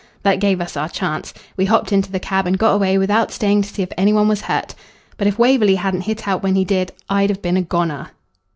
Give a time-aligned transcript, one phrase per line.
[0.23, 1.31] That gave us our chance.
[1.55, 4.27] We hopped into the cab and got away without staying to see if any one
[4.27, 4.73] was hurt.
[5.15, 8.09] But if Waverley hadn't hit out when he did I'd have been a goner."